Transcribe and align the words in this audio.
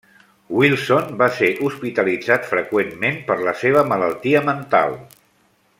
Wilson 0.59 1.11
va 1.19 1.27
ser 1.39 1.49
hospitalitzat 1.67 2.49
freqüentment 2.53 3.21
per 3.29 3.39
la 3.49 3.53
seva 3.61 3.85
malaltia 3.93 4.43
mental. 4.49 4.99